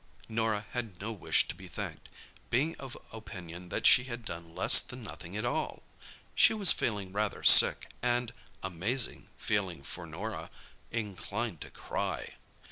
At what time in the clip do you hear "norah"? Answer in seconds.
0.27-0.65